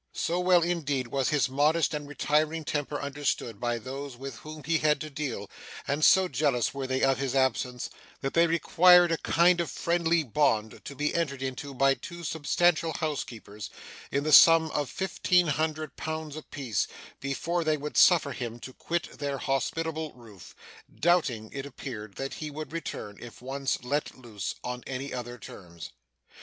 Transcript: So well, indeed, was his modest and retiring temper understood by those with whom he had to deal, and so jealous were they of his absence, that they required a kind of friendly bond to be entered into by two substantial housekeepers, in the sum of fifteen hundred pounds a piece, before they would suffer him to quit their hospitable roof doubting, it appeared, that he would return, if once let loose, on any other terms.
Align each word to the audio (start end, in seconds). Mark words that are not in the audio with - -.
So 0.15 0.39
well, 0.39 0.63
indeed, 0.63 1.09
was 1.09 1.29
his 1.29 1.47
modest 1.47 1.93
and 1.93 2.07
retiring 2.07 2.63
temper 2.65 2.99
understood 2.99 3.59
by 3.59 3.77
those 3.77 4.17
with 4.17 4.37
whom 4.37 4.63
he 4.63 4.79
had 4.79 4.99
to 5.01 5.11
deal, 5.11 5.47
and 5.87 6.03
so 6.03 6.27
jealous 6.27 6.73
were 6.73 6.87
they 6.87 7.03
of 7.03 7.19
his 7.19 7.35
absence, 7.35 7.87
that 8.21 8.33
they 8.33 8.47
required 8.47 9.11
a 9.11 9.19
kind 9.19 9.61
of 9.61 9.69
friendly 9.69 10.23
bond 10.23 10.83
to 10.85 10.95
be 10.95 11.13
entered 11.13 11.43
into 11.43 11.75
by 11.75 11.93
two 11.93 12.23
substantial 12.23 12.93
housekeepers, 12.93 13.69
in 14.11 14.23
the 14.23 14.31
sum 14.33 14.71
of 14.71 14.89
fifteen 14.89 15.45
hundred 15.45 15.95
pounds 15.97 16.35
a 16.35 16.41
piece, 16.41 16.87
before 17.19 17.63
they 17.63 17.77
would 17.77 17.95
suffer 17.95 18.31
him 18.31 18.57
to 18.61 18.73
quit 18.73 19.19
their 19.19 19.37
hospitable 19.37 20.13
roof 20.13 20.55
doubting, 20.99 21.47
it 21.53 21.67
appeared, 21.67 22.15
that 22.15 22.33
he 22.33 22.49
would 22.49 22.71
return, 22.71 23.19
if 23.21 23.39
once 23.39 23.83
let 23.83 24.17
loose, 24.17 24.55
on 24.63 24.83
any 24.87 25.13
other 25.13 25.37
terms. 25.37 25.91